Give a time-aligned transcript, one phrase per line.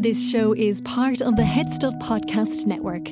[0.00, 3.10] This show is part of the Head Stuff Podcast Network.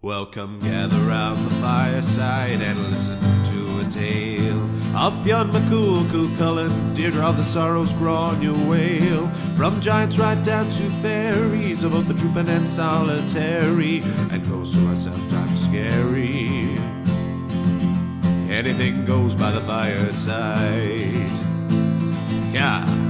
[0.00, 4.62] Welcome, gather round the fireside and listen to a tale
[4.96, 9.56] of Fionn McCool, Cuchulainn, Deirdre of the Sorrows, Gráinne Mhaol.
[9.58, 14.00] From giants right down to fairies, of both the drooping and solitary,
[14.30, 16.78] and ghosts who are sometimes scary.
[18.50, 21.28] Anything goes by the fireside.
[22.54, 23.09] Yeah.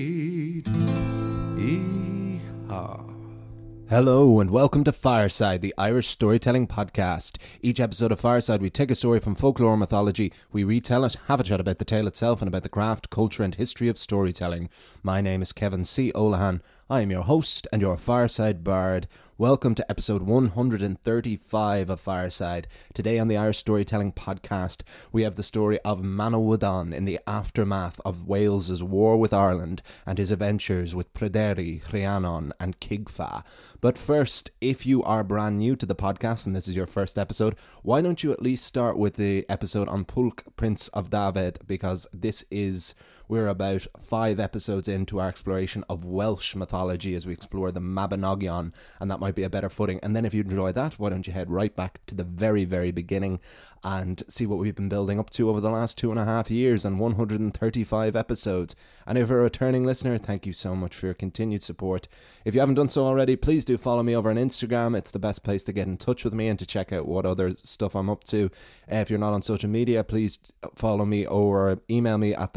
[3.91, 7.35] Hello and welcome to Fireside, the Irish storytelling podcast.
[7.61, 11.17] Each episode of Fireside, we take a story from folklore or mythology, we retell it,
[11.27, 13.97] have a chat about the tale itself, and about the craft, culture, and history of
[13.97, 14.69] storytelling.
[15.03, 16.09] My name is Kevin C.
[16.13, 16.61] Olahan.
[16.91, 19.07] I am your host and your Fireside Bard.
[19.37, 22.67] Welcome to episode 135 of Fireside.
[22.93, 28.01] Today on the Irish Storytelling Podcast, we have the story of Manawydan in the aftermath
[28.03, 33.45] of Wales's war with Ireland and his adventures with Pryderi, Rhiannon, and Cigfa.
[33.79, 37.17] But first, if you are brand new to the podcast and this is your first
[37.17, 41.65] episode, why don't you at least start with the episode on Pwyll, Prince of Dyfed,
[41.65, 42.93] because this is
[43.31, 48.73] we're about five episodes into our exploration of Welsh mythology as we explore the Mabinogion,
[48.99, 50.01] and that might be a better footing.
[50.03, 52.65] And then if you enjoy that, why don't you head right back to the very,
[52.65, 53.39] very beginning
[53.83, 56.51] and see what we've been building up to over the last two and a half
[56.51, 58.75] years and 135 episodes.
[59.07, 62.07] And if you're a returning listener, thank you so much for your continued support.
[62.45, 64.95] If you haven't done so already, please do follow me over on Instagram.
[64.95, 67.25] It's the best place to get in touch with me and to check out what
[67.25, 68.51] other stuff I'm up to.
[68.87, 70.37] If you're not on social media, please
[70.75, 72.53] follow me or email me at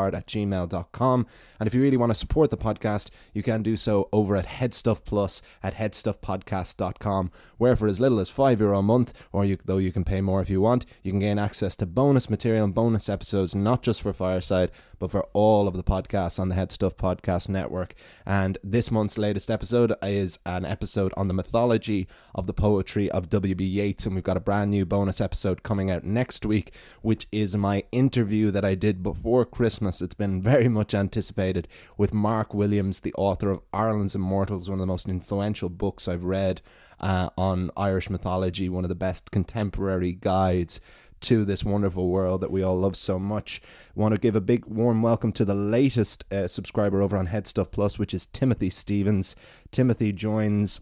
[0.00, 1.26] thefiresidebard at gmail.com.
[1.58, 4.46] And if you really want to support the podcast, you can do so over at
[4.46, 9.58] Headstuff Plus at headstuffpodcast.com, where for as little as five euro a month, or you,
[9.64, 12.64] though you can pay more if you want, you can gain access to bonus material
[12.64, 16.54] and bonus episodes, not just for Fireside, but for all of the podcasts on the
[16.54, 17.94] Headstuff Podcast Network.
[18.26, 23.28] And this month's latest episode is an episode on the mythology of the poetry of
[23.30, 23.64] W.B.
[23.64, 26.72] Yeats, and we've got a brand new bonus episode coming out next week,
[27.02, 29.79] which is my interview that I did before Christmas.
[29.82, 34.80] It's been very much anticipated with Mark Williams, the author of Ireland's Immortals, one of
[34.80, 36.60] the most influential books I've read
[37.00, 40.80] uh, on Irish mythology, one of the best contemporary guides
[41.22, 43.62] to this wonderful world that we all love so much.
[43.94, 47.70] Want to give a big warm welcome to the latest uh, subscriber over on Headstuff
[47.70, 49.34] Plus, which is Timothy Stevens.
[49.70, 50.80] Timothy joins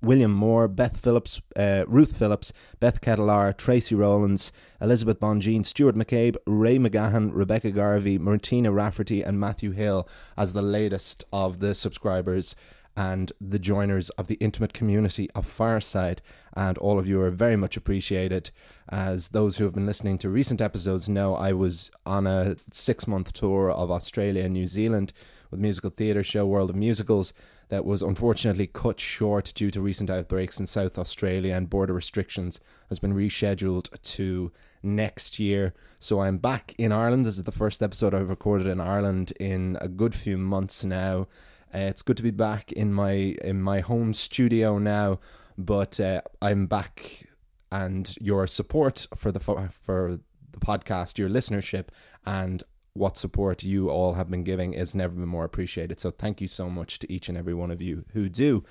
[0.00, 6.36] William Moore, Beth Phillips, uh, Ruth Phillips, Beth Kettler, Tracy Rowlands, Elizabeth Bonjean, Stuart McCabe,
[6.46, 12.54] Ray McGahan, Rebecca Garvey, Martina Rafferty, and Matthew Hill as the latest of the subscribers
[12.98, 16.20] and the joiners of the intimate community of Fireside.
[16.56, 18.50] And all of you are very much appreciated.
[18.88, 23.06] As those who have been listening to recent episodes know, I was on a six
[23.06, 25.12] month tour of Australia and New Zealand
[25.50, 27.32] with musical theatre show World of Musicals
[27.68, 32.60] that was unfortunately cut short due to recent outbreaks in South Australia and border restrictions
[32.88, 35.74] has been rescheduled to next year.
[35.98, 37.26] So I'm back in Ireland.
[37.26, 41.26] This is the first episode I've recorded in Ireland in a good few months now.
[41.74, 45.20] Uh, it's good to be back in my in my home studio now,
[45.58, 47.26] but uh, I'm back,
[47.70, 50.18] and your support for the for
[50.50, 51.88] the podcast, your listenership,
[52.24, 52.62] and
[52.98, 56.00] what support you all have been giving is never been more appreciated.
[56.00, 58.64] So thank you so much to each and every one of you who do.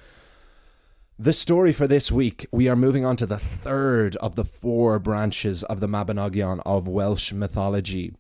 [1.20, 5.00] The story for this week, we are moving on to the third of the four
[5.00, 8.14] branches of the Mabinogion of Welsh mythology.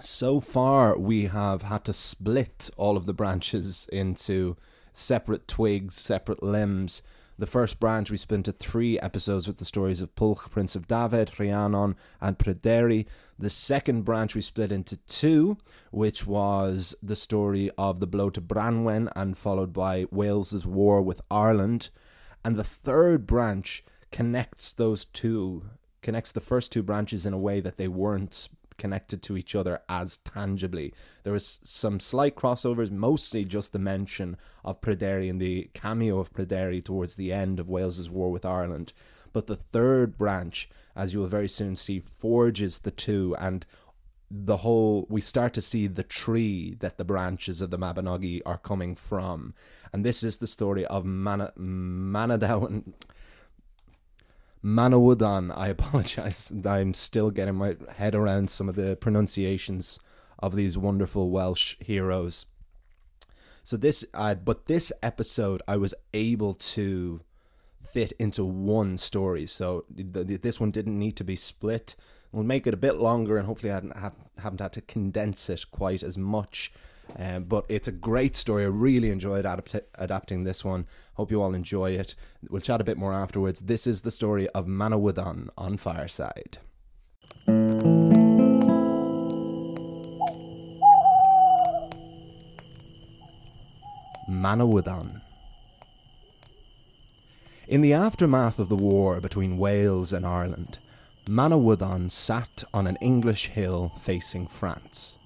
[0.00, 4.56] So far, we have had to split all of the branches into
[4.92, 7.02] separate twigs, separate limbs.
[7.36, 10.86] The first branch we split into three episodes with the stories of Pwyll, Prince of
[10.86, 13.06] Dyfed, Rhiannon, and Pryderi.
[13.36, 15.58] The second branch we split into two,
[15.90, 21.20] which was the story of the blow to Branwen and followed by Wales's war with
[21.28, 21.90] Ireland.
[22.44, 23.82] And the third branch
[24.12, 25.64] connects those two,
[26.02, 28.48] connects the first two branches in a way that they weren't
[28.78, 30.92] connected to each other as tangibly.
[31.22, 36.32] There was some slight crossovers, mostly just the mention of Pryderi and the cameo of
[36.32, 38.92] Pryderi towards the end of Wales's war with Ireland.
[39.32, 43.66] But the third branch, as you will very soon see, forges the two and
[44.30, 48.58] the whole we start to see the tree that the branches of the Mabinogi are
[48.58, 49.54] coming from,
[49.92, 52.94] and this is the story of Mana Manadawan.
[54.64, 56.50] Manawudan, I apologize.
[56.64, 60.00] I'm still getting my head around some of the pronunciations
[60.38, 62.46] of these wonderful Welsh heroes.
[63.62, 67.20] So this, uh, but this episode, I was able to
[67.82, 69.46] fit into one story.
[69.46, 71.94] So th- this one didn't need to be split.
[72.34, 73.96] We'll make it a bit longer, and hopefully, I haven't,
[74.38, 76.72] haven't had to condense it quite as much.
[77.16, 78.64] Um, but it's a great story.
[78.64, 80.86] I really enjoyed adapt- adapting this one.
[81.14, 82.16] Hope you all enjoy it.
[82.50, 83.60] We'll chat a bit more afterwards.
[83.60, 86.58] This is the story of Manawydan on Fireside.
[94.28, 95.20] Manawydan.
[97.68, 100.80] In the aftermath of the war between Wales and Ireland,
[101.26, 105.16] Manawydan sat on an English hill facing France.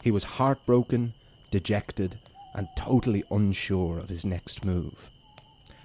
[0.00, 1.14] He was heartbroken,
[1.50, 2.20] dejected,
[2.54, 5.10] and totally unsure of his next move.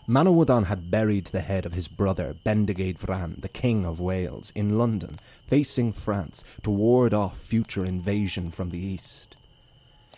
[0.07, 4.77] Manawydan had buried the head of his brother Bendigeid Vran, the King of Wales, in
[4.77, 5.17] London,
[5.47, 9.35] facing France to ward off future invasion from the east.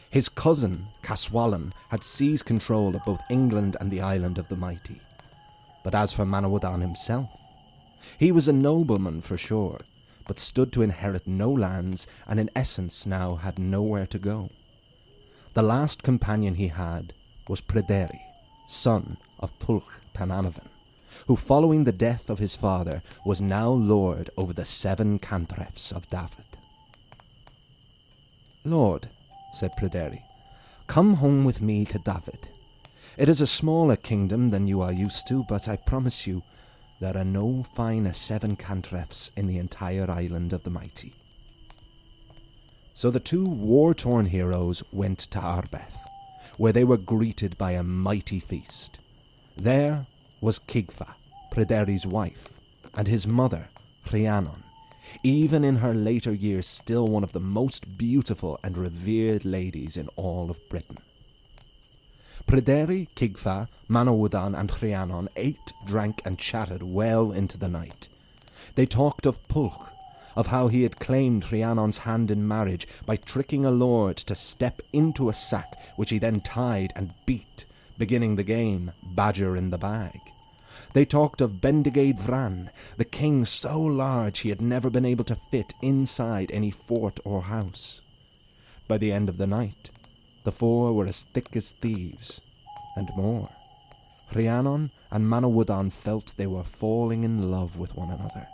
[0.09, 4.99] His cousin, Caswallon, had seized control of both England and the island of the mighty.
[5.81, 7.29] But as for Manawydan himself,
[8.17, 9.81] he was a nobleman for sure,
[10.25, 14.49] but stood to inherit no lands and in essence now had nowhere to go.
[15.53, 17.13] The last companion he had
[17.47, 18.21] was Pryderi,
[18.67, 20.69] son of Pulch Penanavon,
[21.27, 26.07] who following the death of his father was now lord over the seven cantrefs of
[26.09, 26.57] Dyfed.
[28.63, 29.09] Lord,
[29.53, 30.21] said Pryderi,
[30.87, 32.49] come home with me to Dyfed.
[33.17, 36.43] It is a smaller kingdom than you are used to, but I promise you
[36.99, 41.13] there are no finer seven cantrefs in the entire island of the mighty.
[42.93, 45.97] So the two war torn heroes went to Arbeth,
[46.57, 48.99] where they were greeted by a mighty feast.
[49.55, 50.05] There
[50.41, 51.13] was Kigfa,
[51.53, 52.49] Pryderi's wife,
[52.93, 53.69] and his mother,
[54.11, 54.63] Rhiannon,
[55.23, 60.09] even in her later years still one of the most beautiful and revered ladies in
[60.17, 60.97] all of Britain.
[62.49, 68.07] Pryderi, Kigva, Manawydan, and Rhiannon ate, drank, and chatted well into the night.
[68.73, 69.87] They talked of Pwyll,
[70.35, 74.81] of how he had claimed Rhiannon's hand in marriage by tricking a lord to step
[74.91, 77.65] into a sack which he then tied and beat,
[77.99, 80.19] beginning the game Badger in the Bag.
[80.93, 85.37] They talked of Bendigeid Vran, the king so large he had never been able to
[85.51, 88.01] fit inside any fort or house.
[88.87, 89.91] By the end of the night,
[90.43, 92.41] the four were as thick as thieves,
[92.95, 93.49] and more.
[94.33, 98.47] Rhiannon and Manawydan felt they were falling in love with one another.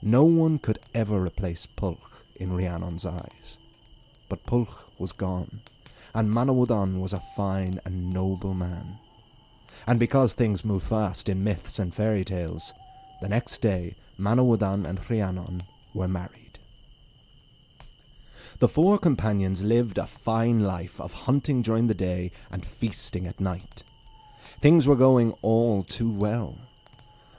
[0.00, 1.98] No one could ever replace Pwyll
[2.36, 3.58] in Rhiannon's eyes.
[4.28, 4.68] But Pwyll
[4.98, 5.60] was gone,
[6.14, 8.98] and Manawydan was a fine and noble man.
[9.86, 12.72] And because things move fast in myths and fairy tales,
[13.20, 15.62] the next day Manawydan and Rhiannon
[15.92, 16.43] were married.
[18.60, 23.40] The four companions lived a fine life of hunting during the day and feasting at
[23.40, 23.82] night.
[24.60, 26.56] Things were going all too well.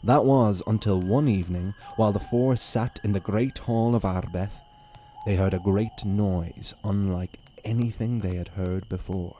[0.03, 4.53] That was until one evening, while the four sat in the great hall of Arbeth,
[5.25, 9.37] they heard a great noise unlike anything they had heard before,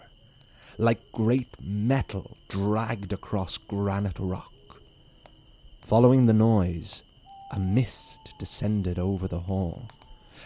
[0.78, 4.52] like great metal dragged across granite rock.
[5.82, 7.04] Following the noise,
[7.52, 9.88] a mist descended over the hall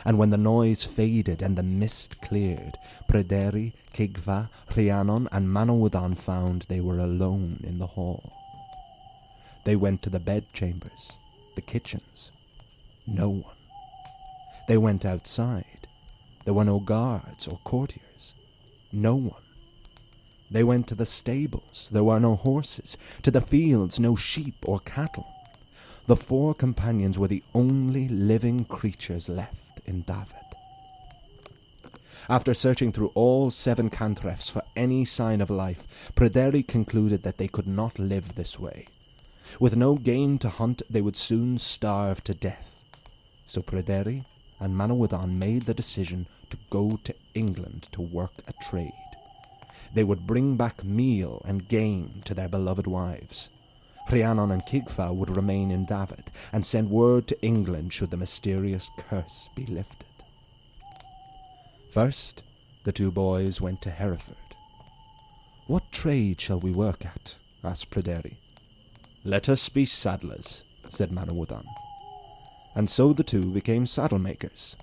[0.05, 2.77] and when the noise faded and the mist cleared,
[3.07, 8.33] Pryderi, Kigva, Rhiannon, and Manawydan found they were alone in the hall.
[9.65, 11.19] They went to the bedchambers,
[11.55, 12.31] the kitchens.
[13.05, 13.55] No one.
[14.67, 15.87] They went outside.
[16.45, 18.33] There were no guards or courtiers.
[18.91, 19.43] No one.
[20.51, 21.89] They went to the stables.
[21.91, 22.97] There were no horses.
[23.23, 25.27] To the fields, no sheep or cattle.
[26.07, 30.35] The four companions were the only living creatures left in Dyfed.
[32.29, 37.47] After searching through all seven cantrefs for any sign of life, Pryderi concluded that they
[37.47, 38.85] could not live this way.
[39.59, 42.75] With no game to hunt, they would soon starve to death.
[43.47, 44.25] So Pryderi
[44.59, 48.93] and Manawydan made the decision to go to England to work a trade.
[49.93, 53.49] They would bring back meal and game to their beloved wives.
[54.11, 58.89] Rhiannon and Kigva would remain in Dyfed and send word to England should the mysterious
[58.97, 60.07] curse be lifted.
[61.91, 62.41] First,
[62.85, 64.35] the two boys went to Hereford.
[65.67, 67.35] What trade shall we work at?
[67.63, 68.37] asked Pryderi.
[69.23, 71.65] Let us be saddlers, said Manawydan.
[72.73, 74.75] And so the two became saddle makers.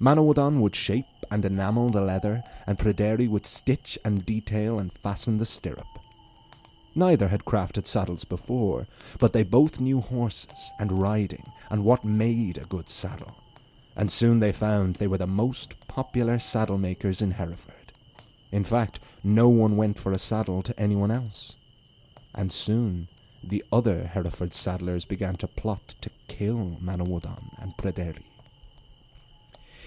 [0.00, 5.38] Manawydan would shape and enamel the leather, and Pryderi would stitch and detail and fasten
[5.38, 5.86] the stirrup.
[6.98, 8.88] Neither had crafted saddles before,
[9.20, 13.36] but they both knew horses and riding and what made a good saddle,
[13.94, 17.92] and soon they found they were the most popular saddle makers in Hereford.
[18.50, 21.54] In fact, no one went for a saddle to anyone else.
[22.34, 23.06] And soon
[23.44, 28.24] the other Hereford saddlers began to plot to kill Manawydan and Pryderi.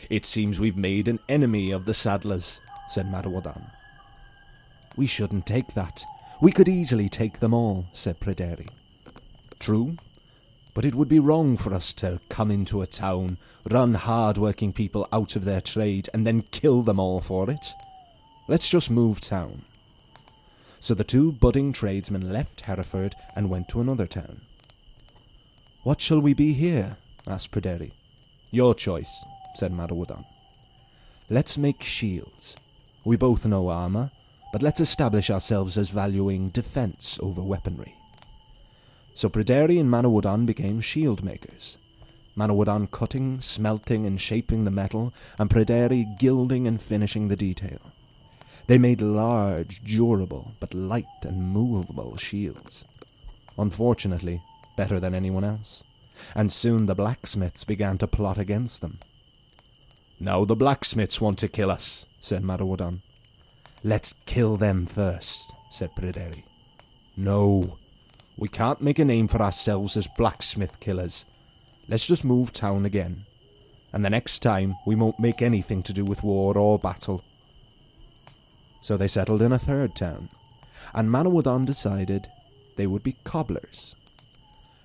[0.10, 3.70] It seems we've made an enemy of the saddlers, said Manawydan.
[4.96, 6.06] We shouldn't take that.
[6.42, 8.68] We could easily take them all, said Pryderi.
[9.60, 9.96] True,
[10.74, 13.38] but it would be wrong for us to come into a town,
[13.70, 17.74] run hard-working people out of their trade, and then kill them all for it.
[18.48, 19.62] Let's just move town.
[20.80, 24.42] So the two budding tradesmen left Hereford and went to another town.
[25.84, 26.98] What shall we be here?
[27.28, 27.92] asked Pryderi.
[28.50, 30.26] Your choice, said Manawydan.
[31.30, 32.56] Let's make shields.
[33.06, 34.12] We both know armour,
[34.52, 37.96] but let's establish ourselves as valuing defence over weaponry.
[39.14, 41.78] So Pryderi and Manawydan became shield makers.
[42.38, 47.80] Manawydan cutting, smelting, and shaping the metal, and Pryderi gilding and finishing the detail.
[48.68, 52.86] They made large, durable, but light and movable shields.
[53.58, 54.42] Unfortunately,
[54.78, 55.84] better than anyone else.
[56.36, 59.00] And soon the blacksmiths began to plot against them.
[60.20, 63.02] Now the blacksmiths want to kill us, said Manawydan.
[63.84, 66.44] Let's kill them first, said Pryderi.
[67.18, 67.78] No,
[68.38, 71.26] we can't make a name for ourselves as blacksmith killers.
[71.88, 73.26] Let's just move town again.
[73.92, 77.24] And the next time we won't make anything to do with war or battle.
[78.82, 80.30] So they settled in a third town,
[80.94, 82.30] and Manawydan decided
[82.76, 83.96] they would be cobblers.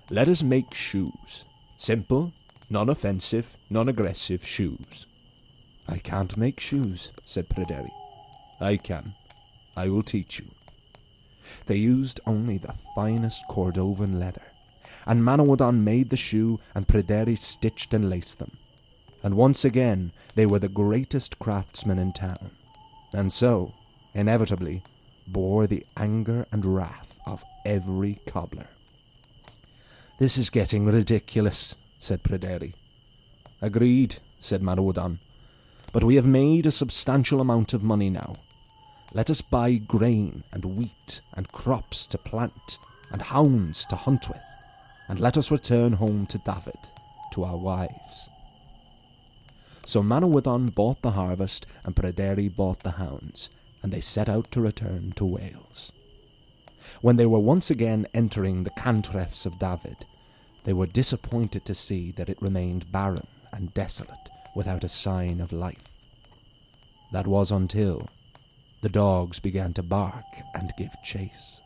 [0.09, 1.45] Let us make shoes.
[1.77, 2.33] Simple,
[2.69, 5.05] non offensive, non aggressive shoes.
[5.87, 7.91] I can't make shoes, said Pryderi.
[8.59, 9.15] I can.
[9.75, 10.47] I will teach you.
[11.67, 14.41] They used only the finest Cordovan leather,
[15.05, 18.57] and Manawydan made the shoe and Pryderi stitched and laced them.
[19.23, 22.51] And once again they were the greatest craftsmen in town,
[23.13, 23.73] and so,
[24.13, 24.83] inevitably,
[25.27, 28.67] bore the anger and wrath of every cobbler.
[30.19, 32.73] This is getting ridiculous, said Pryderi.
[33.61, 35.19] Agreed, said Manawydan.
[35.93, 38.33] But we have made a substantial amount of money now.
[39.13, 42.77] Let us buy grain and wheat and crops to plant
[43.11, 44.43] and hounds to hunt with,
[45.07, 46.91] and let us return home to Dyfed,
[47.31, 48.29] to our wives.
[49.85, 53.49] So Manawydan bought the harvest, and Pryderi bought the hounds,
[53.81, 55.93] and they set out to return to Wales.
[57.01, 60.03] When they were once again entering the cantrefs of Dyfed,
[60.65, 65.53] they were disappointed to see that it remained barren and desolate, without a sign of
[65.53, 65.87] life.
[67.13, 68.09] That was until
[68.81, 71.59] the dogs began to bark and give chase.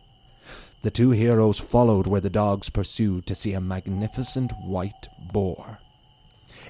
[0.81, 5.79] The two heroes followed where the dogs pursued to see a magnificent white boar.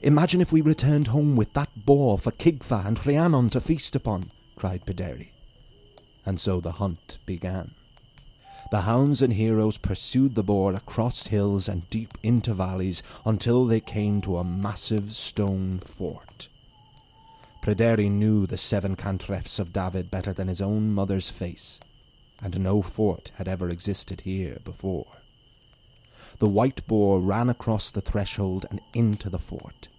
[0.01, 4.31] Imagine if we returned home with that boar for Cigfa and Rhiannon to feast upon,
[4.55, 5.29] cried Pryderi.
[6.25, 7.71] And so the hunt began.
[8.71, 13.81] The hounds and heroes pursued the boar across hills and deep into valleys until they
[13.81, 16.47] came to a massive stone fort.
[17.61, 21.79] Pryderi knew the seven cantrefs of Dyfed better than his own mother's face,
[22.41, 25.05] and no fort had ever existed here before.
[26.39, 29.89] The white boar ran across the threshold and into the fort.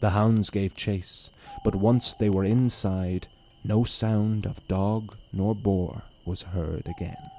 [0.00, 1.30] The hounds gave chase,
[1.64, 3.28] but once they were inside,
[3.62, 7.30] no sound of dog nor boar was heard again.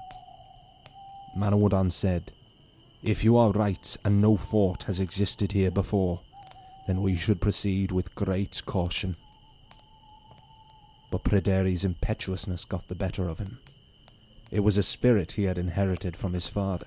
[1.36, 2.32] Manawydan said,
[3.02, 6.20] If you are right and no fort has existed here before,
[6.86, 9.16] then we should proceed with great caution.
[11.10, 13.58] But Pryderi's impetuousness got the better of him.
[14.50, 16.86] It was a spirit he had inherited from his father.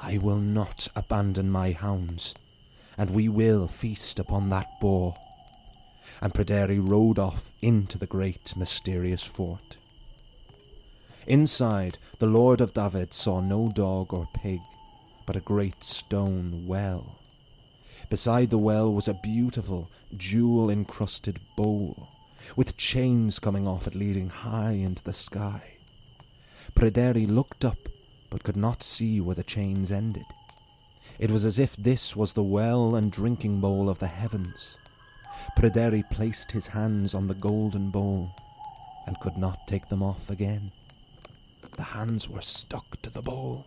[0.00, 2.34] I will not abandon my hounds,
[2.96, 5.16] and we will feast upon that boar.
[6.20, 9.76] And Pryderi rode off into the great mysterious fort.
[11.26, 14.60] Inside, the Lord of Dyfed saw no dog or pig,
[15.26, 17.18] but a great stone well.
[18.08, 22.08] Beside the well was a beautiful, jewel encrusted bowl,
[22.56, 25.78] with chains coming off it leading high into the sky.
[26.74, 27.88] Pryderi looked up,
[28.30, 30.26] but could not see where the chains ended.
[31.18, 34.76] It was as if this was the well and drinking bowl of the heavens.
[35.56, 38.30] Pryderi placed his hands on the golden bowl,
[39.06, 40.70] and could not take them off again.
[41.76, 43.66] The hands were stuck to the bowl.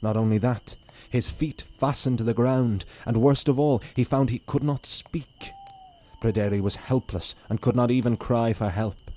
[0.00, 0.76] Not only that,
[1.10, 4.86] his feet fastened to the ground, and worst of all, he found he could not
[4.86, 5.52] speak.
[6.20, 9.10] Pryderi was helpless and could not even cry for help.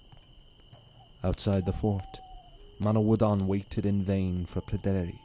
[1.24, 2.20] Outside the fort,
[2.80, 5.20] Manawydan waited in vain for Pryderi.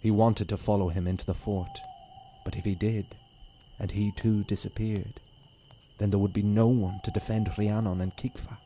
[0.00, 1.78] He wanted to follow him into the fort,
[2.44, 3.16] but if he did,
[3.78, 5.20] and he too disappeared,
[5.98, 8.56] then there would be no one to defend Rhiannon and Kigva.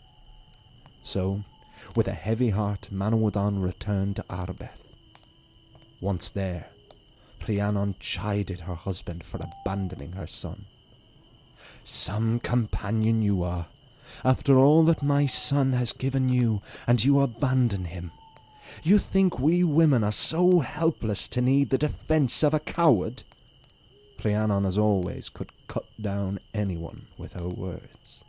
[1.02, 1.42] So,
[1.96, 4.78] with a heavy heart, Manawydan returned to Arbeth.
[6.00, 6.68] Once there,
[7.46, 10.66] Rhiannon chided her husband for abandoning her son.
[11.84, 13.66] Some companion you are,
[14.24, 18.10] after all that my son has given you, and you abandon him.
[18.82, 23.22] You think we women are so helpless to need the defence of a coward?
[24.24, 28.24] Rhiannon, as always, could cut down anyone with her words.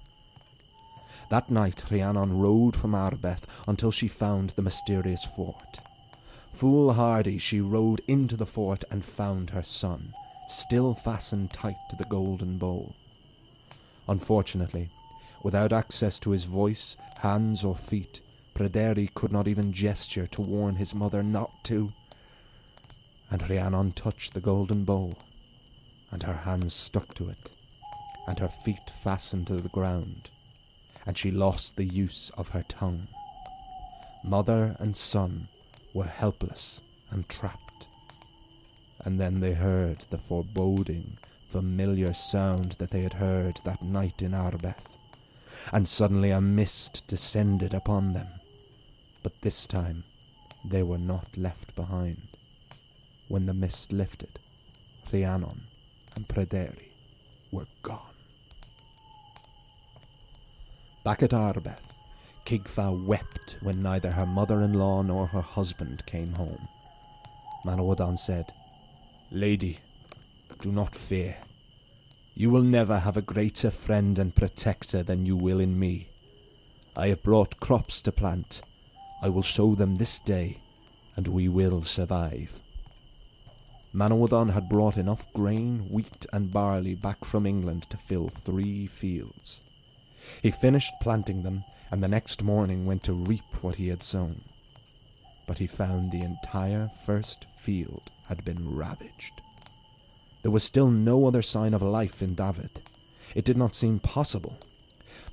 [1.29, 5.79] That night Rhiannon rode from Arbeth until she found the mysterious fort.
[6.53, 10.13] Foolhardy she rode into the fort and found her son,
[10.50, 12.93] still fastened tight to the golden bowl.
[14.07, 14.89] Unfortunately,
[15.43, 18.21] without access to his voice, hands, or feet,
[18.53, 21.91] Pryderi could not even gesture to warn his mother not to.
[23.29, 25.15] And Rhiannon touched the golden bowl,
[26.12, 27.50] and her hands stuck to it,
[28.27, 30.29] and her feet fastened to the ground,
[31.05, 33.07] and she lost the use of her tongue.
[34.24, 35.47] Mother and son
[35.93, 37.88] were helpless and trapped.
[39.00, 41.17] And then they heard the foreboding,
[41.50, 44.90] familiar sound that they had heard that night in Arbeth,
[45.72, 48.28] and suddenly a mist descended upon them
[49.25, 50.04] but this time
[50.64, 52.28] they were not left behind.
[53.28, 54.38] When the mist lifted,
[55.12, 55.64] Rhiannon
[56.16, 56.92] and Pryderi
[57.52, 58.14] were gone.
[61.04, 61.90] Back at Arbeth,
[62.46, 66.68] Kigva wept when neither her mother-in-law nor her husband came home.
[67.66, 68.54] Manawydan said,
[69.32, 69.80] Lady,
[70.62, 71.38] do not fear.
[72.34, 76.10] You will never have a greater friend and protector than you will in me.
[76.96, 78.62] I have brought crops to plant,
[79.22, 80.60] I will sow them this day,
[81.16, 82.62] and we will survive.
[83.94, 89.62] Manawydan had brought enough grain, wheat, and barley back from England to fill three fields.
[90.42, 94.42] He finished planting them, and the next morning went to reap what he had sown.
[95.48, 99.42] But he found the entire first field had been ravaged.
[100.46, 102.79] There was still no other sign of life in Dyfed.
[103.34, 104.60] It did not seem possible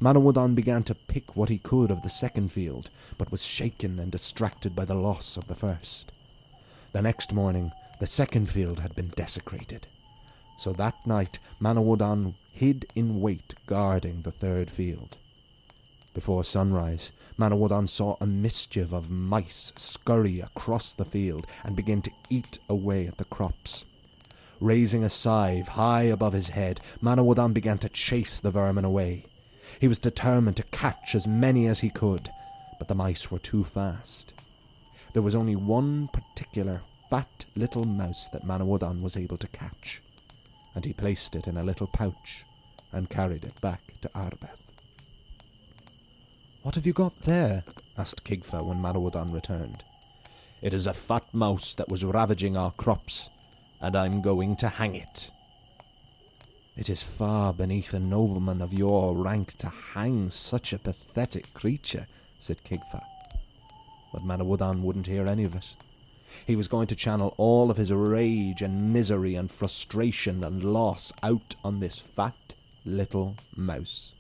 [0.01, 4.11] Manawydan began to pick what he could of the second field, but was shaken and
[4.11, 6.11] distracted by the loss of the first.
[6.93, 9.87] The next morning, the second field had been desecrated.
[10.57, 15.19] So that night, Manawydan hid in wait guarding the third field.
[16.15, 22.13] Before sunrise, Manawydan saw a mischief of mice scurry across the field and begin to
[22.31, 23.85] eat away at the crops.
[24.63, 29.27] Raising a scythe high above his head, Manawydan began to chase the vermin away.
[29.81, 32.31] He was determined to catch as many as he could,
[32.79, 34.33] but the mice were too fast.
[35.15, 40.01] There was only one particular fat little mouse that Manawydan was able to catch,
[40.77, 42.45] and he placed it in a little pouch
[42.93, 44.63] and carried it back to Arbeth.
[46.63, 47.65] What have you got there?
[47.99, 49.83] asked Kigva when Manawydan returned.
[50.61, 53.29] It is a fat mouse that was ravaging our crops,
[53.83, 55.31] and I'm going to hang it,
[56.75, 62.07] it is far beneath a nobleman of your rank to hang such a pathetic creature,
[62.39, 63.03] said Kigva.
[64.13, 65.75] But Manawydan wouldn't hear any of it.
[66.47, 71.13] He was going to channel all of his rage and misery and frustration and loss
[71.23, 72.55] out on this fat
[72.87, 74.13] little mouse.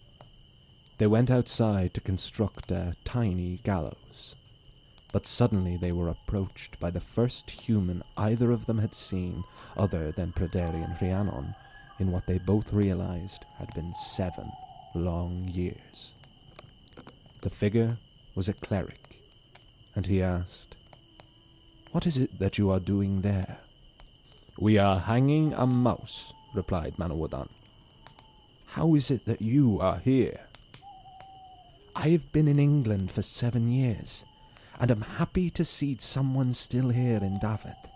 [0.98, 4.01] They went outside to construct a tiny gallows.
[5.12, 9.44] But suddenly they were approached by the first human either of them had seen
[9.77, 11.55] other than Pryderi and Rhiannon,
[11.98, 14.51] in what they both realized had been seven
[14.94, 16.12] long years.
[17.42, 17.98] The figure
[18.35, 19.20] was a cleric,
[19.94, 20.75] and he asked,
[21.92, 23.59] What is it that you are doing there?
[24.59, 27.48] We are hanging a mouse, replied Manawydan.
[28.66, 30.40] How is it that you are here?
[31.94, 34.25] I have been in England for seven years,
[34.80, 37.88] and am happy to see someone still here in Dyfed.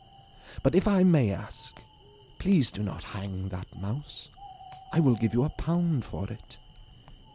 [0.63, 1.83] But if I may ask,
[2.39, 4.29] Please do not hang that mouse.
[4.93, 6.59] I will give you a pound for it.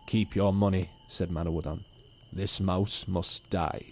[0.07, 1.83] Keep your money, said Manawydan.
[2.31, 3.87] This mouse must die.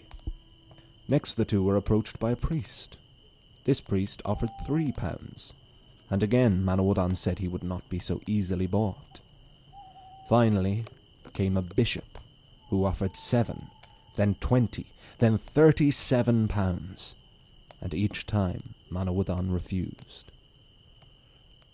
[1.08, 2.96] Next the two were approached by a priest.
[3.64, 5.52] This priest offered three pounds,
[6.08, 9.20] and again Manawydan said he would not be so easily bought.
[10.28, 10.84] Finally
[11.34, 12.18] came a bishop,
[12.70, 13.68] who offered seven,
[14.20, 17.14] then twenty, then thirty-seven pounds,
[17.80, 20.30] and each time Manawydan refused.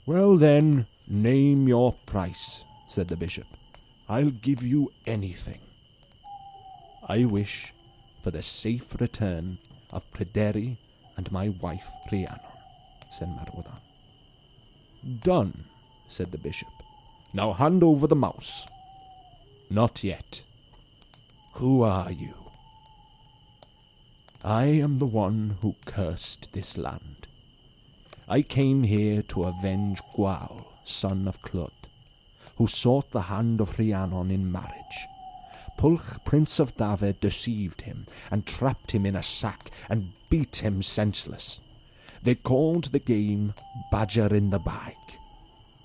[0.07, 3.47] Well then, name your price, said the bishop.
[4.09, 5.59] I'll give you anything.
[7.09, 7.73] I wish
[8.23, 9.59] for the safe return
[9.91, 10.79] of Pryderi
[11.17, 12.41] and my wife Rhiannon,
[13.11, 13.81] said Manawydan.
[15.21, 15.65] Done,
[16.07, 16.69] said the bishop.
[17.33, 18.67] Now hand over the mouse.
[19.69, 20.43] Not yet.
[21.57, 22.35] Who are you?
[24.45, 27.29] I am the one who cursed this land.
[28.29, 31.73] I came here to avenge Gwawl, son of Clud,
[32.57, 35.07] who sought the hand of Rhiannon in marriage.
[35.79, 40.83] Pwyll, prince of Dyfed, deceived him and trapped him in a sack and beat him
[40.83, 41.61] senseless.
[42.23, 43.55] They called the game
[43.90, 44.99] Badger in the Bag.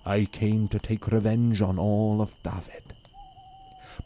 [0.05, 2.90] I came to take revenge on all of Dyfed.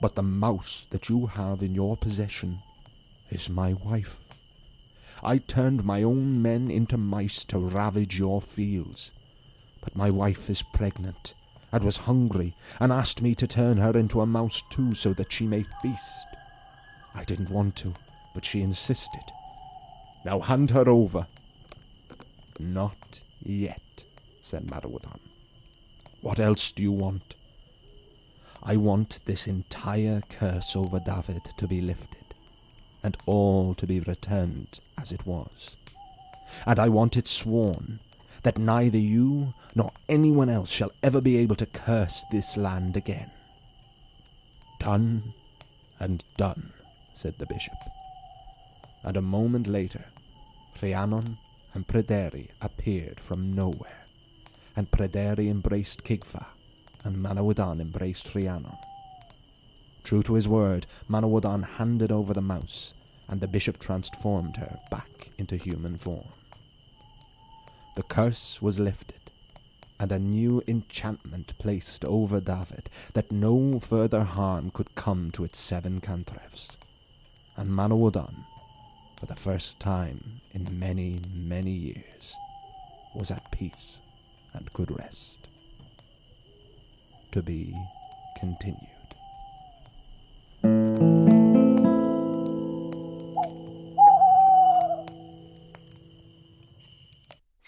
[0.05, 2.59] But the mouse that you have in your possession
[3.31, 4.19] is my wife.
[5.23, 9.09] I turned my own men into mice to ravage your fields.
[9.81, 11.33] But my wife is pregnant
[11.71, 15.31] and was hungry and asked me to turn her into a mouse too so that
[15.31, 16.19] she may feast.
[17.15, 17.95] I didn't want to,
[18.35, 19.25] but she insisted.
[20.23, 21.25] Now hand her over.
[22.59, 24.03] Not yet,
[24.39, 25.17] said Manawydan.
[26.21, 27.33] What else do you want?
[28.67, 32.33] I want this entire curse over Dyfed to be lifted,
[33.03, 35.75] and all to be returned as it was.
[36.65, 37.99] And I want it sworn
[38.41, 43.29] that neither you nor anyone else shall ever be able to curse this land again.
[44.79, 45.35] Done
[45.99, 46.73] and done,
[47.13, 47.77] said the bishop.
[49.03, 50.05] And a moment later,
[50.81, 51.37] Rhiannon
[51.75, 54.05] and Pryderi appeared from nowhere,
[54.75, 56.45] and Pryderi embraced Cigfa,
[57.05, 58.77] and Manawydan embraced Rhiannon.
[60.03, 62.93] True to his word, Manawydan handed over the mouse,
[63.29, 66.27] and the bishop transformed her back into human form.
[67.95, 69.31] The curse was lifted,
[69.99, 75.57] and a new enchantment placed over Dyfed that no further harm could come to its
[75.57, 76.75] seven cantrefs.
[77.55, 78.45] And Manawydan,
[79.15, 82.35] for the first time in many, many years,
[83.13, 83.99] was at peace
[84.53, 85.47] and could rest.
[87.35, 87.75] To be
[88.39, 88.94] continued.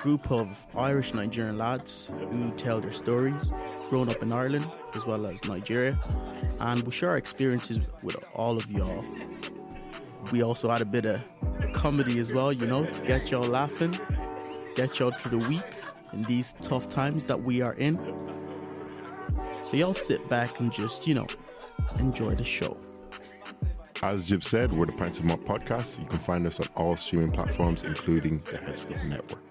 [0.00, 3.34] group of Irish Nigerian lads who tell their stories,
[3.90, 5.98] growing up in Ireland as well as Nigeria,
[6.60, 9.04] and we share our experiences with all of y'all.
[10.32, 11.20] We also add a bit of
[11.72, 13.98] comedy as well, you know, to get y'all laughing,
[14.74, 15.62] get y'all through the week
[16.12, 17.96] in these tough times that we are in.
[19.62, 21.26] So y'all sit back and just, you know,
[21.98, 22.76] enjoy the show.
[24.02, 25.98] As Jib said, we're the Pints of Malt podcast.
[25.98, 29.47] You can find us on all streaming platforms, including the Headstuff Network.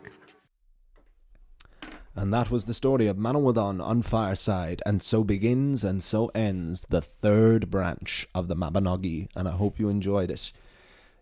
[2.17, 6.81] And that was the story of Manawydan on Fireside, and so begins and so ends
[6.89, 10.51] the third branch of the Mabinogi, and I hope you enjoyed it.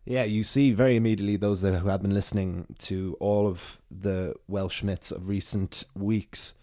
[0.06, 4.36] Yeah, you see very immediately those that who have been listening to all of the
[4.48, 6.54] Welsh myths of recent weeks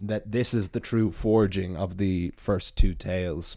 [0.00, 3.56] that this is the true forging of the first two tales.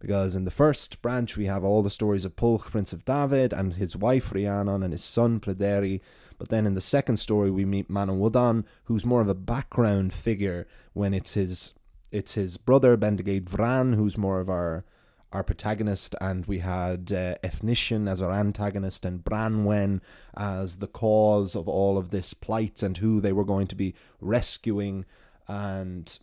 [0.00, 3.52] Because in the first branch we have all the stories of Pwyll, Prince of Dyfed,
[3.52, 6.00] and his wife Rhiannon and his son Pryderi,
[6.38, 10.66] but then in the second story, we meet Manawydan, who's more of a background figure
[10.92, 11.74] when it's his
[12.10, 14.84] it's his brother Bendigeid Vran, who's more of our
[15.30, 20.00] our protagonist, and we had uh, Efnisien as our antagonist, and Branwen
[20.34, 23.94] as the cause of all of this plight and who they were going to be
[24.20, 25.04] rescuing,
[25.46, 26.18] and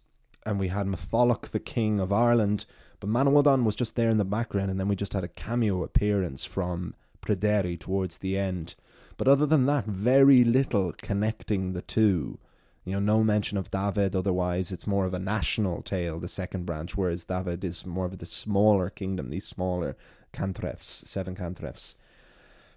[0.45, 2.65] and we had Matholwch, the king of Ireland,
[2.99, 5.83] but Manawydan was just there in the background, and then we just had a cameo
[5.83, 8.75] appearance from Pryderi towards the end.
[9.17, 12.39] But other than that, very little connecting the two.
[12.83, 16.65] You know, no mention of Dyfed, otherwise it's more of a national tale, the second
[16.65, 19.97] branch, whereas Dyfed is more of the smaller kingdom, these smaller
[20.33, 21.95] cantrefs, seven cantrefs.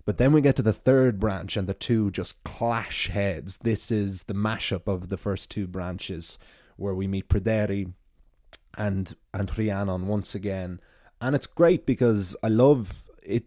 [0.07, 3.59] But then we get to the third branch and the two just clash heads.
[3.59, 6.38] This is the mashup of the first two branches
[6.77, 7.92] where we meet Pryderi
[8.79, 10.81] and and Rhiannon once again.
[11.20, 13.44] And it's great because I love it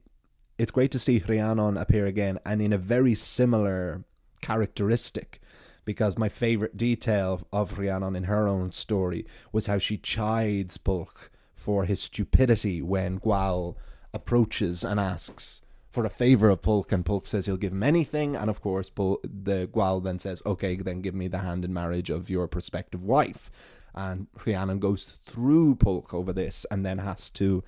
[0.61, 4.03] it's great to see Rhiannon appear again and in a very similar
[4.41, 5.41] characteristic
[5.85, 11.09] because my favorite detail of Rhiannon in her own story was how she chides Pwyll
[11.55, 13.75] for his stupidity when Gwawl
[14.13, 18.35] approaches and asks for a favor of Pwyll, and Pwyll says he'll give him anything,
[18.35, 21.73] and of course, Pol- the Gwawl then says, "Okay, then give me the hand in
[21.73, 23.49] marriage of your prospective wife."
[23.93, 27.63] And Rhiannon goes through Pwyll over this, and then has to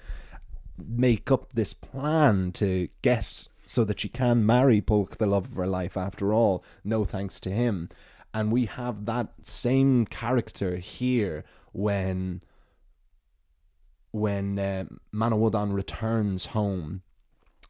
[0.78, 5.56] make up this plan to get so that she can marry Pwyll, the love of
[5.56, 5.98] her life.
[5.98, 7.90] After all, no thanks to him,
[8.34, 12.42] and we have that same character here when
[14.12, 17.02] when uh, Manawydan returns home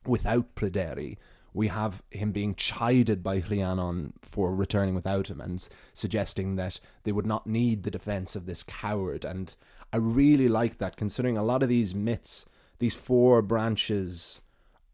[0.05, 1.17] without Pryderi,
[1.53, 7.13] we have him being chided by Rhiannon for returning without him and suggesting that they
[7.13, 9.23] would not need the defense of this coward.
[9.23, 9.55] And
[9.93, 12.45] I really like that, considering a lot of these myths,
[12.84, 14.41] these four branches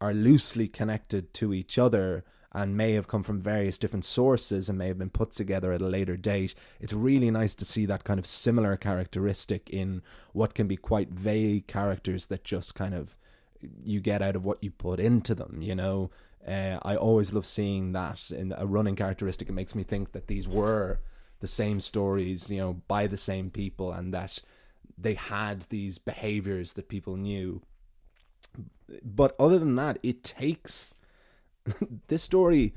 [0.00, 4.78] are loosely connected to each other and may have come from various different sources and
[4.78, 6.54] may have been put together at a later date.
[6.78, 11.08] It's really nice to see that kind of similar characteristic in what can be quite
[11.08, 13.18] vague characters that just kind of
[13.82, 16.12] you get out of what you put into them, you know.
[16.46, 19.48] Uh, I always love seeing that in a running characteristic.
[19.48, 21.00] It makes me think that these were
[21.40, 24.38] the same stories, you know, by the same people, and that
[24.96, 27.62] they had these behaviors that people knew.
[29.04, 30.94] But other than that, it takes
[32.08, 32.74] this story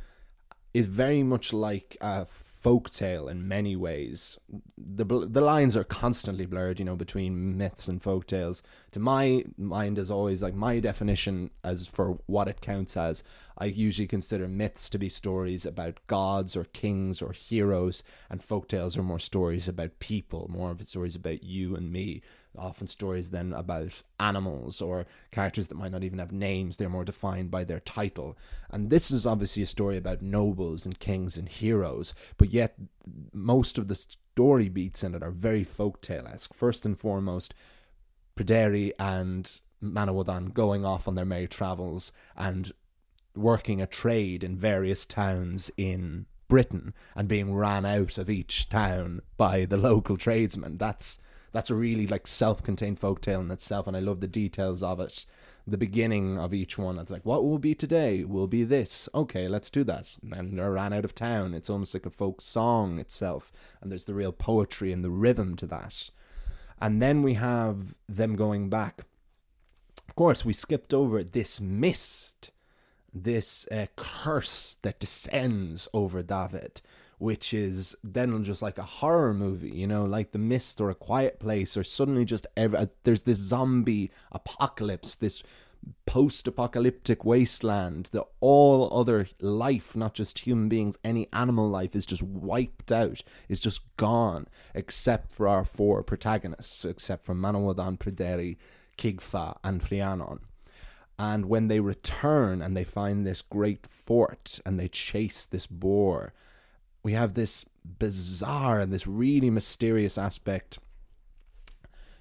[0.73, 2.25] is very much like a
[2.63, 4.39] folk tale in many ways.
[4.77, 8.63] The the lines are constantly blurred, you know, between myths and folk tales.
[8.91, 13.21] To my mind, is always like my definition as for what it counts as.
[13.57, 18.69] I usually consider myths to be stories about gods or kings or heroes, and folk
[18.69, 22.21] tales are more stories about people, more of stories about you and me.
[22.57, 26.77] Often stories then about animals or characters that might not even have names.
[26.77, 28.37] They're more defined by their title.
[28.69, 32.75] And this is obviously a story about nobles and kings and heroes, but yet
[33.33, 36.53] most of the story beats in it are very folktale esque.
[36.53, 37.55] First and foremost,
[38.37, 42.71] Pryderi and Manawydan going off on their merry travels and
[43.35, 49.21] working a trade in various towns in Britain and being ran out of each town
[49.35, 50.77] by the local tradesmen.
[50.77, 51.19] That's
[51.53, 55.25] that's a really like self-contained folktale in itself, and I love the details of it.
[55.65, 58.25] The beginning of each one, it's like, what will be today?
[58.25, 59.07] Will be this.
[59.15, 60.09] Okay, let's do that.
[60.29, 61.53] And they ran out of town.
[61.53, 65.55] It's almost like a folk song itself, and there's the real poetry and the rhythm
[65.57, 66.09] to that.
[66.81, 69.05] And then we have them going back.
[70.09, 72.51] Of course, we skipped over this mist,
[73.13, 76.81] this uh, curse that descends over Dyfed
[77.23, 80.93] which is then just like a horror movie, you know, like The Mist or A
[80.93, 85.41] Quiet Place, or suddenly just every, uh, there's this zombie apocalypse, this
[86.05, 92.23] post-apocalyptic wasteland that all other life not just human beings any animal life is just
[92.23, 98.57] wiped out is just gone except for our four protagonists except for Manawydan, Pryderi,
[98.97, 100.39] kigfa and Rhiannon.
[101.17, 106.33] And when they return and they find this great fort and they chase this boar
[107.03, 110.79] we have this bizarre and this really mysterious aspect.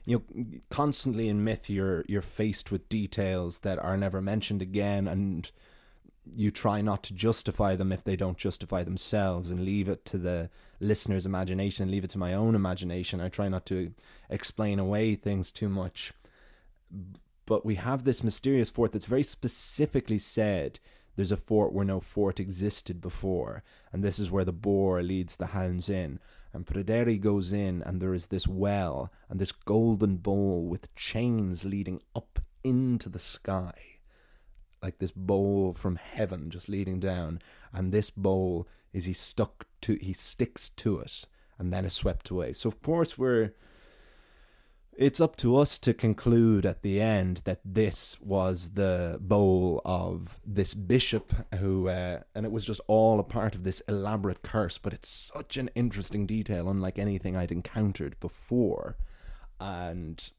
[0.05, 5.07] You know constantly in myth you're you're faced with details that are never mentioned again
[5.07, 5.49] and
[6.35, 10.19] you try not to justify them if they don't justify themselves and leave it to
[10.19, 13.21] the listener's imagination leave it to my own imagination.
[13.21, 13.93] I try not to
[14.29, 16.13] explain away things too much.
[17.47, 20.81] But we have this mysterious fourth that's very specifically said
[21.17, 25.37] there's a fort where no fort existed before, and this is where the boar leads
[25.37, 26.19] the hounds in.
[26.53, 31.65] And Pryderi goes in, and there is this well and this golden bowl with chains
[31.65, 33.73] leading up into the sky,
[34.83, 37.41] like this bowl from heaven just leading down.
[37.73, 41.25] And this bowl is he stuck to, he sticks to it,
[41.59, 42.53] and then is swept away.
[42.53, 43.53] So of course we're
[44.97, 50.39] it's up to us to conclude at the end that this was the bowl of
[50.45, 54.79] this bishop who uh, and it was just all a part of this elaborate curse
[54.79, 58.97] but it's such an interesting detail unlike anything i'd encountered before.
[59.61, 60.33] And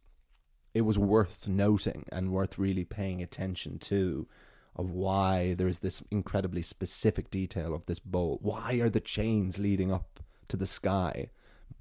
[0.73, 4.27] it was worth noting and worth really paying attention to
[4.75, 8.39] of why there's this incredibly specific detail of this bowl.
[8.41, 11.29] Why are the chains leading up to the sky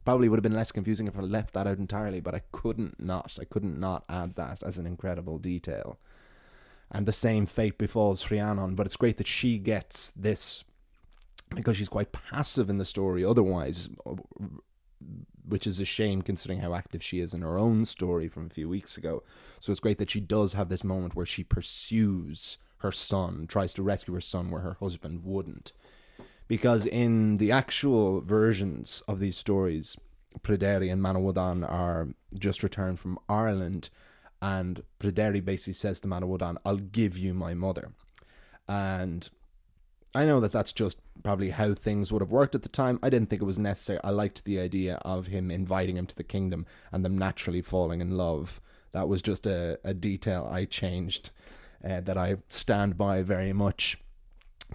[0.05, 3.01] probably would have been less confusing if I left that out entirely, but I couldn't
[3.01, 3.39] not.
[3.41, 5.99] I couldn't not add that as an incredible detail.
[6.91, 10.65] And the same fate befalls Rhiannon, but it's great that she gets this
[11.55, 13.89] because she's quite passive in the story otherwise,
[15.47, 18.51] which is a shame considering how active she is in her own story from a
[18.51, 19.23] few weeks ago.
[19.61, 23.73] So it's great that she does have this moment where she pursues her son, tries
[23.75, 25.73] to rescue her son where her husband wouldn't
[26.53, 29.97] because in the actual versions of these stories,
[30.43, 33.89] Pryderi and Manawydan are just returned from Ireland,
[34.43, 37.93] and Pryderi basically says to Manawydan, "I'll give you my mother,"
[38.69, 39.31] and
[40.15, 42.99] I know that that's just probably how things would have worked at the time.
[43.03, 43.99] I didn't think it was necessary.
[44.05, 48.03] I liked the idea of him inviting him to the kingdom and them naturally falling
[48.03, 48.61] in love.
[48.93, 51.31] That was just a, a detail I changed
[51.83, 53.97] uh, that I stand by very much.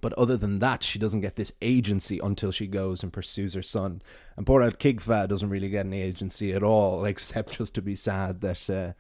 [0.01, 3.61] But other than that, she doesn't get this agency until she goes and pursues her
[3.61, 4.01] son.
[4.35, 7.95] And poor old Kigva doesn't really get any agency at all, except just to be
[7.95, 8.93] sad that uh,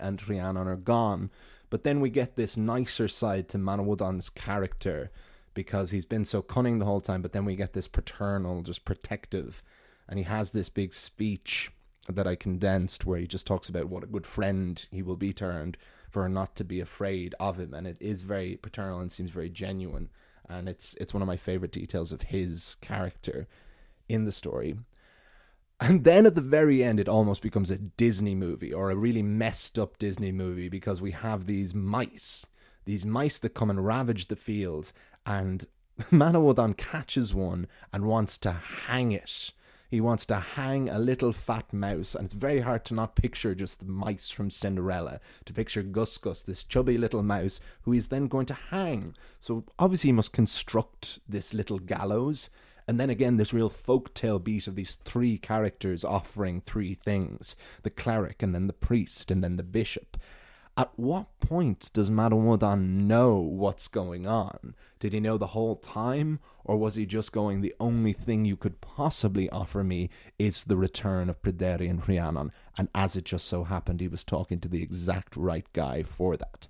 [0.00, 1.30] and Rhiannon are gone.
[1.70, 5.10] But then we get this nicer side to Manawydan's character
[5.54, 8.84] because he's been so cunning the whole time, but then we get this paternal, just
[8.84, 9.62] protective.
[10.08, 11.70] And he has this big speech
[12.08, 15.32] that I condensed where he just talks about what a good friend he will be
[15.32, 15.76] turned
[16.08, 17.74] for her not to be afraid of him.
[17.74, 20.10] And it is very paternal and seems very genuine.
[20.48, 23.46] And it's it's one of my favorite details of his character
[24.08, 24.76] in the story.
[25.80, 29.22] And then at the very end, it almost becomes a Disney movie or a really
[29.22, 32.46] messed up Disney movie because we have these mice,
[32.84, 34.92] these mice that come and ravage the fields,
[35.24, 35.66] and
[36.10, 39.52] Manawydan catches one and wants to hang it.
[39.90, 43.54] He wants to hang a little fat mouse, and it's very hard to not picture
[43.54, 48.08] just the mice from Cinderella, to picture Gus Gus, this chubby little mouse, who he's
[48.08, 49.14] then going to hang.
[49.40, 52.50] So obviously, he must construct this little gallows,
[52.86, 57.56] and then again, this real folk tale beat of these three characters offering three things
[57.82, 60.18] the cleric, and then the priest, and then the bishop.
[60.78, 64.76] At what point does Manawydan know what's going on?
[65.00, 66.38] Did he know the whole time?
[66.64, 70.76] Or was he just going, the only thing you could possibly offer me is the
[70.76, 72.52] return of Pryderi and Rhiannon?
[72.76, 76.36] And as it just so happened, he was talking to the exact right guy for
[76.36, 76.68] that.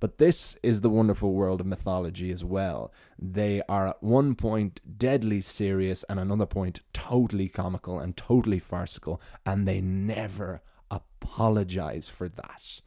[0.00, 2.90] But this is the wonderful world of mythology as well.
[3.18, 9.20] They are at one point deadly serious and another point totally comical and totally farcical,
[9.44, 12.80] and they never apologize for that.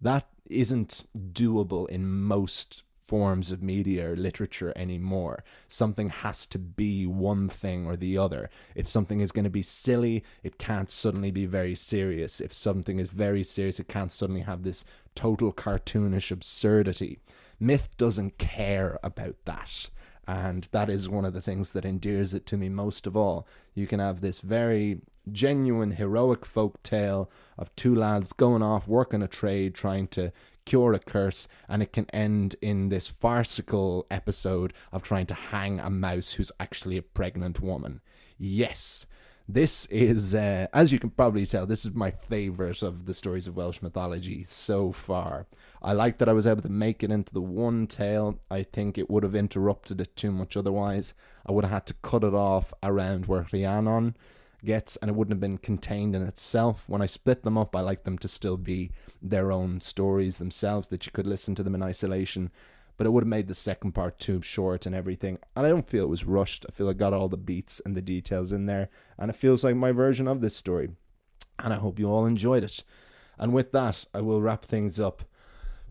[0.00, 5.42] That isn't doable in most forms of media or literature anymore.
[5.66, 8.48] Something has to be one thing or the other.
[8.76, 12.40] If something is going to be silly, it can't suddenly be very serious.
[12.40, 14.84] If something is very serious, it can't suddenly have this
[15.16, 17.18] total cartoonish absurdity.
[17.58, 19.90] Myth doesn't care about that.
[20.26, 23.46] And that is one of the things that endears it to me most of all.
[23.74, 25.00] You can have this very
[25.32, 30.32] genuine heroic folk tale of two lads going off working a trade trying to
[30.64, 35.80] cure a curse and it can end in this farcical episode of trying to hang
[35.80, 38.00] a mouse who's actually a pregnant woman
[38.38, 39.06] yes
[39.48, 43.46] this is uh, as you can probably tell this is my favorite of the stories
[43.46, 45.46] of welsh mythology so far
[45.82, 48.96] i like that i was able to make it into the one tale i think
[48.96, 51.14] it would have interrupted it too much otherwise
[51.46, 54.14] i would have had to cut it off around where rhiannon
[54.64, 56.84] gets, and it wouldn't have been contained in itself.
[56.86, 58.90] When I split them up, I like them to still be
[59.20, 62.50] their own stories themselves, that you could listen to them in isolation.
[62.96, 65.38] But it would have made the second part too short and everything.
[65.56, 66.66] And I don't feel it was rushed.
[66.68, 68.90] I feel I got all the beats and the details in there.
[69.18, 70.90] And it feels like my version of this story.
[71.58, 72.84] And I hope you all enjoyed it.
[73.38, 75.22] And with that, I will wrap things up.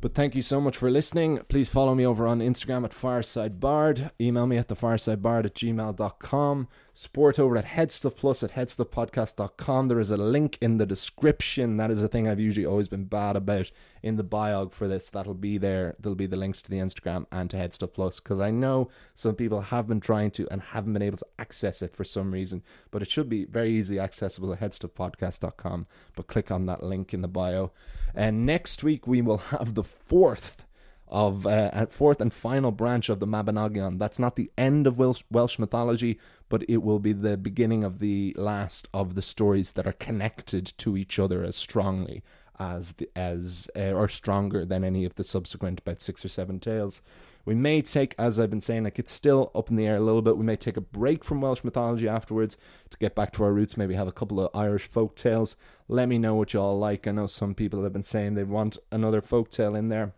[0.02, 1.40] But thank you so much for listening.
[1.50, 4.12] Please follow me over on Instagram at FiresideBard.
[4.22, 6.68] Email me at thefiresidebard at gmail.com.
[7.00, 9.88] Support over at Headstuff Plus at headstuffpodcast.com.
[9.88, 11.78] There is a link in the description.
[11.78, 13.72] That is a thing I've usually always been bad about
[14.04, 15.10] in the biog for this.
[15.10, 15.96] That'll be there.
[15.98, 19.36] There'll be the links to the Instagram and to Headstuff Plus because I know some
[19.36, 22.64] people have been trying to and haven't been able to access it for some reason.
[22.92, 25.88] But it should be very easily accessible at headstuffpodcast.com.
[26.18, 27.72] But click on that link in the bio.
[28.14, 30.66] And next week we will have the fourth
[31.10, 33.98] of uh, fourth and final branch of the Mabinogion.
[34.00, 36.20] That's not the end of Welsh, Welsh mythology,
[36.50, 40.66] but it will be the beginning of the last of the stories that are connected
[40.78, 42.24] to each other as strongly
[42.60, 46.60] as the, as uh, or stronger than any of the subsequent about six or seven
[46.60, 47.02] tales.
[47.46, 50.02] We may take, as I've been saying, like it's still up in the air a
[50.02, 50.38] little bit.
[50.38, 52.58] We may take a break from Welsh mythology afterwards
[52.92, 53.78] to get back to our roots.
[53.78, 55.56] Maybe have a couple of Irish folk tales.
[55.88, 57.08] Let me know what you all like.
[57.08, 60.14] I know some people have been saying they want another folk tale in there.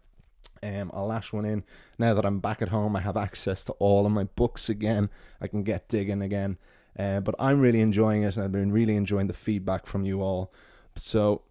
[0.64, 1.64] Um, I'll lash one in
[1.97, 2.95] now that I'm back at home.
[2.95, 5.09] I have access to all of my books again.
[5.39, 6.57] I can get digging again.
[6.97, 10.22] Uh, but I'm really enjoying it, and I've been really enjoying the feedback from you
[10.22, 10.53] all.
[10.95, 11.43] So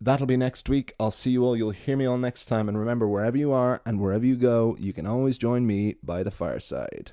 [0.00, 0.94] that'll be next week.
[0.98, 1.56] I'll see you all.
[1.56, 2.68] You'll hear me all next time.
[2.68, 6.22] And remember, wherever you are and wherever you go, you can always join me by
[6.22, 7.12] the fireside.